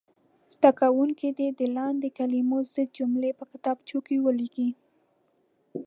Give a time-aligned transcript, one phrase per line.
[0.53, 4.69] زده کوونکي دې د لاندې کلمو ضد کلمې په کتابچو کې ولیکي.